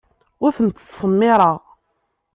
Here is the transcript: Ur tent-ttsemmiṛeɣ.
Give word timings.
Ur 0.43 0.51
tent-ttsemmiṛeɣ. 0.57 1.57